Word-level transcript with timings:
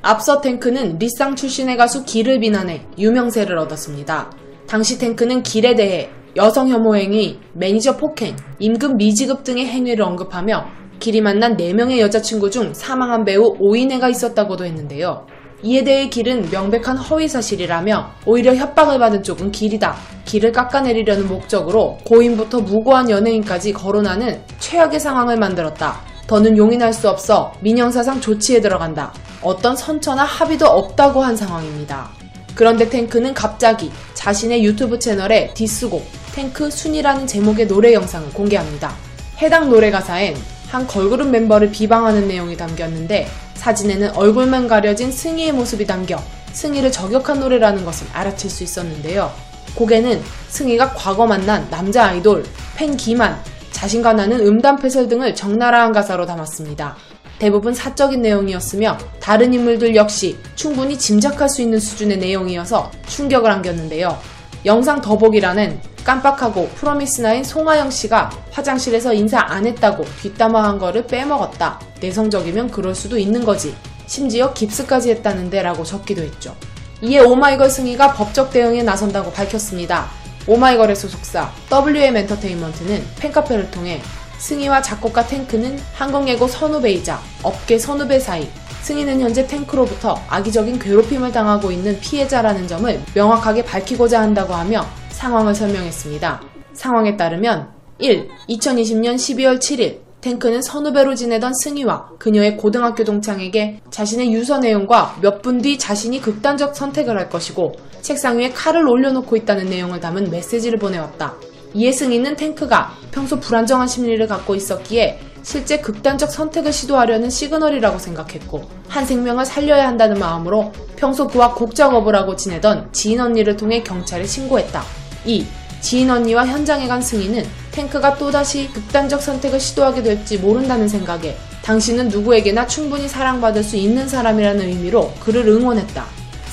앞서 0.00 0.40
탱크는 0.40 0.98
리쌍 0.98 1.34
출신의 1.34 1.76
가수 1.76 2.04
길을 2.04 2.40
비난해 2.40 2.86
유명세를 2.98 3.58
얻었습니다. 3.58 4.30
당시 4.66 4.98
탱크는 4.98 5.42
길에 5.42 5.74
대해 5.74 6.10
여성 6.36 6.68
혐오 6.68 6.94
행위, 6.94 7.40
매니저 7.54 7.96
폭행, 7.96 8.36
임금 8.60 8.96
미지급 8.96 9.42
등의 9.42 9.66
행위를 9.66 10.04
언급하며 10.04 10.66
길이 11.00 11.20
만난 11.20 11.56
4명의 11.56 11.98
여자친구 11.98 12.50
중 12.50 12.72
사망한 12.74 13.24
배우 13.24 13.56
오인혜가 13.58 14.08
있었다고도 14.08 14.64
했는데요. 14.64 15.26
이에 15.62 15.82
대해 15.82 16.08
길은 16.08 16.50
명백한 16.52 16.96
허위 16.96 17.26
사실이라며 17.26 18.10
오히려 18.26 18.54
협박을 18.54 19.00
받은 19.00 19.24
쪽은 19.24 19.50
길이다. 19.50 19.96
길을 20.24 20.52
깎아내리려는 20.52 21.26
목적으로 21.26 21.98
고인부터 22.04 22.60
무고한 22.60 23.10
연예인까지 23.10 23.72
거론하는 23.72 24.40
최악의 24.60 25.00
상황을 25.00 25.36
만들었다. 25.36 26.00
더는 26.28 26.56
용인할 26.56 26.92
수 26.92 27.08
없어 27.08 27.52
민영사상 27.60 28.20
조치에 28.20 28.60
들어간다. 28.60 29.12
어떤 29.48 29.74
선처나 29.74 30.24
합의도 30.24 30.66
없다고 30.66 31.24
한 31.24 31.34
상황입니다. 31.34 32.10
그런데 32.54 32.86
탱크는 32.86 33.32
갑자기 33.32 33.90
자신의 34.12 34.62
유튜브 34.62 34.98
채널에 34.98 35.54
디스곡 35.54 36.06
탱크 36.34 36.70
순이라는 36.70 37.26
제목의 37.26 37.66
노래 37.66 37.94
영상을 37.94 38.28
공개합니다. 38.34 38.92
해당 39.38 39.70
노래 39.70 39.90
가사엔 39.90 40.36
한 40.68 40.86
걸그룹 40.86 41.28
멤버를 41.28 41.70
비방하는 41.70 42.28
내용이 42.28 42.58
담겼는데 42.58 43.26
사진에는 43.54 44.16
얼굴만 44.16 44.68
가려진 44.68 45.10
승희의 45.10 45.52
모습이 45.52 45.86
담겨 45.86 46.22
승희를 46.52 46.92
저격한 46.92 47.40
노래라는 47.40 47.86
것을 47.86 48.06
알아챌 48.12 48.50
수 48.50 48.62
있었는데요. 48.62 49.32
곡에는 49.76 50.20
승희가 50.48 50.92
과거 50.92 51.26
만난 51.26 51.66
남자 51.70 52.04
아이돌 52.04 52.44
팬 52.76 52.98
기만, 52.98 53.40
자신과 53.72 54.12
나는 54.12 54.46
음담패설 54.46 55.08
등을 55.08 55.34
적나라한 55.34 55.92
가사로 55.92 56.26
담았습니다. 56.26 56.96
대부분 57.38 57.72
사적인 57.72 58.20
내용이었으며 58.20 58.98
다른 59.20 59.54
인물들 59.54 59.94
역시 59.94 60.36
충분히 60.56 60.98
짐작할 60.98 61.48
수 61.48 61.62
있는 61.62 61.78
수준의 61.78 62.18
내용이어서 62.18 62.90
충격을 63.06 63.50
안겼는데요. 63.50 64.18
영상 64.64 65.00
더보기란은 65.00 65.80
깜빡하고 66.02 66.68
프로미스나인 66.74 67.44
송하영 67.44 67.90
씨가 67.90 68.30
화장실에서 68.50 69.12
인사 69.12 69.40
안 69.40 69.66
했다고 69.66 70.04
뒷담화한 70.22 70.78
거를 70.78 71.06
빼먹었다. 71.06 71.78
내성적이면 72.00 72.70
그럴 72.70 72.94
수도 72.94 73.18
있는 73.18 73.44
거지. 73.44 73.74
심지어 74.06 74.52
깁스까지 74.52 75.10
했다는데 75.10 75.62
라고 75.62 75.84
적기도 75.84 76.22
했죠. 76.22 76.56
이에 77.02 77.20
오마이걸 77.20 77.70
승희가 77.70 78.14
법적 78.14 78.50
대응에 78.50 78.82
나선다고 78.82 79.30
밝혔습니다. 79.32 80.06
오마이걸의 80.46 80.96
소속사 80.96 81.52
WM 81.70 82.16
엔터테인먼트는 82.16 83.04
팬카페를 83.20 83.70
통해 83.70 84.00
승희와 84.38 84.82
작곡가 84.82 85.26
탱크는 85.26 85.78
한국예고 85.94 86.46
선후배이자 86.48 87.20
업계 87.42 87.78
선후배 87.78 88.18
사이 88.20 88.48
승희는 88.82 89.20
현재 89.20 89.46
탱크로부터 89.46 90.20
악의적인 90.28 90.78
괴롭힘을 90.78 91.32
당하고 91.32 91.70
있는 91.72 91.98
피해자라는 92.00 92.66
점을 92.68 93.00
명확하게 93.14 93.64
밝히고자 93.64 94.20
한다고 94.20 94.54
하며 94.54 94.86
상황을 95.10 95.54
설명했습니다. 95.54 96.40
상황에 96.72 97.16
따르면 97.16 97.68
1. 97.98 98.28
2020년 98.48 99.16
12월 99.16 99.58
7일 99.58 99.98
탱크는 100.20 100.62
선후배로 100.62 101.14
지내던 101.16 101.52
승희와 101.54 102.10
그녀의 102.18 102.56
고등학교 102.56 103.04
동창에게 103.04 103.80
자신의 103.90 104.32
유서 104.32 104.58
내용과 104.58 105.18
몇 105.20 105.42
분 105.42 105.60
뒤 105.60 105.78
자신이 105.78 106.20
극단적 106.20 106.74
선택을 106.76 107.16
할 107.18 107.28
것이고 107.28 107.74
책상 108.00 108.38
위에 108.38 108.50
칼을 108.50 108.86
올려놓고 108.88 109.36
있다는 109.36 109.66
내용을 109.66 110.00
담은 110.00 110.30
메시지를 110.30 110.78
보내왔다. 110.78 111.34
이에 111.78 111.92
승희는 111.92 112.34
탱크가 112.34 112.92
평소 113.12 113.38
불안정한 113.38 113.86
심리를 113.86 114.26
갖고 114.26 114.56
있었기에 114.56 115.20
실제 115.44 115.78
극단적 115.78 116.28
선택을 116.28 116.72
시도하려는 116.72 117.30
시그널이라고 117.30 118.00
생각했고 118.00 118.68
한 118.88 119.06
생명을 119.06 119.46
살려야 119.46 119.86
한다는 119.86 120.18
마음으로 120.18 120.72
평소 120.96 121.28
그와 121.28 121.54
곡작업을 121.54 122.16
하고 122.16 122.34
지내던 122.34 122.92
지인 122.92 123.20
언니를 123.20 123.56
통해 123.56 123.84
경찰에 123.84 124.26
신고했다. 124.26 124.82
2. 125.24 125.46
지인 125.80 126.10
언니와 126.10 126.46
현장에 126.46 126.88
간 126.88 127.00
승희는 127.00 127.44
탱크가 127.70 128.18
또다시 128.18 128.68
극단적 128.72 129.22
선택을 129.22 129.60
시도하게 129.60 130.02
될지 130.02 130.36
모른다는 130.36 130.88
생각에 130.88 131.36
당신은 131.62 132.08
누구에게나 132.08 132.66
충분히 132.66 133.06
사랑받을 133.06 133.62
수 133.62 133.76
있는 133.76 134.08
사람이라는 134.08 134.66
의미로 134.66 135.12
그를 135.20 135.46
응원했다. 135.46 136.04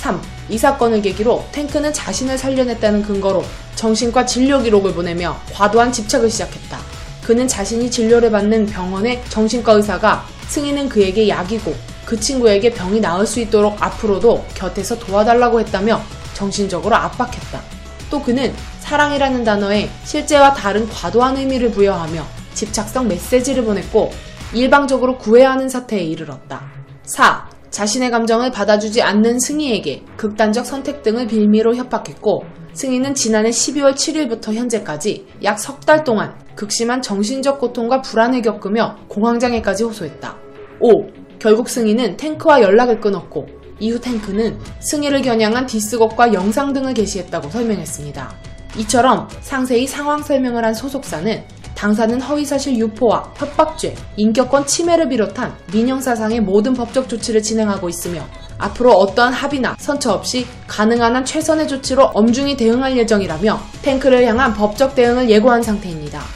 3. 0.01 0.34
이 0.49 0.57
사건을 0.57 1.01
계기로 1.01 1.45
탱크는 1.51 1.93
자신을 1.93 2.37
살려냈다는 2.37 3.03
근거로 3.03 3.43
정신과 3.75 4.25
진료 4.25 4.61
기록을 4.61 4.93
보내며 4.93 5.37
과도한 5.53 5.91
집착을 5.91 6.29
시작했다. 6.29 6.79
그는 7.23 7.47
자신이 7.47 7.89
진료를 7.89 8.31
받는 8.31 8.67
병원의 8.67 9.23
정신과 9.29 9.73
의사가 9.73 10.25
승희는 10.47 10.89
그에게 10.89 11.27
약이고 11.27 11.75
그 12.05 12.19
친구에게 12.19 12.71
병이 12.71 12.99
나을 12.99 13.25
수 13.25 13.39
있도록 13.39 13.81
앞으로도 13.81 14.45
곁에서 14.53 14.97
도와달라고 14.99 15.59
했다며 15.59 16.01
정신적으로 16.33 16.95
압박했다. 16.95 17.61
또 18.11 18.21
그는 18.21 18.53
사랑이라는 18.81 19.43
단어에 19.43 19.89
실제와 20.03 20.53
다른 20.53 20.87
과도한 20.87 21.37
의미를 21.37 21.71
부여하며 21.71 22.23
집착성 22.53 23.07
메시지를 23.07 23.65
보냈고 23.65 24.11
일방적으로 24.53 25.17
구애하는 25.17 25.65
야 25.65 25.69
사태에 25.69 26.03
이르렀다. 26.03 26.61
4. 27.03 27.44
자신의 27.75 28.09
감정을 28.09 28.51
받아주지 28.51 29.01
않는 29.01 29.37
승희에게 29.37 30.03
극단적 30.15 30.65
선택 30.65 31.03
등을 31.03 31.27
빌미로 31.27 31.75
협박했고 31.75 32.45
승희는 32.71 33.15
지난해 33.15 33.49
12월 33.49 33.95
7일부터 33.95 34.53
현재까지 34.53 35.27
약 35.43 35.59
석 35.59 35.81
달 35.85 36.05
동안 36.05 36.33
극심한 36.55 37.01
정신적 37.01 37.59
고통과 37.59 38.01
불안을 38.01 38.41
겪으며 38.43 38.95
공황장애까지 39.09 39.83
호소했다. 39.83 40.37
5. 40.79 40.89
결국 41.37 41.67
승희는 41.67 42.15
탱크와 42.15 42.61
연락을 42.61 43.01
끊었고 43.01 43.45
이후 43.81 43.99
탱크는 43.99 44.57
승희를 44.79 45.21
겨냥한 45.21 45.65
디스곡과 45.65 46.31
영상 46.31 46.71
등을 46.71 46.93
게시했다고 46.93 47.49
설명했습니다. 47.49 48.33
이처럼 48.77 49.27
상세히 49.41 49.85
상황 49.85 50.23
설명을 50.23 50.63
한 50.63 50.73
소속사는 50.73 51.43
당사는 51.75 52.19
허위사실 52.21 52.77
유포와 52.77 53.33
협박죄, 53.35 53.95
인격권 54.15 54.65
침해를 54.65 55.09
비롯한 55.09 55.53
민형사상의 55.71 56.39
모든 56.39 56.73
법적 56.73 57.07
조치를 57.07 57.41
진행하고 57.41 57.89
있으며 57.89 58.25
앞으로 58.57 58.93
어떠한 58.93 59.33
합의나 59.33 59.75
선처 59.77 60.13
없이 60.13 60.47
가능한 60.67 61.15
한 61.15 61.25
최선의 61.25 61.67
조치로 61.67 62.11
엄중히 62.13 62.55
대응할 62.55 62.97
예정이라며 62.97 63.59
탱크를 63.81 64.25
향한 64.25 64.53
법적 64.53 64.95
대응을 64.95 65.29
예고한 65.29 65.61
상태입니다. 65.61 66.34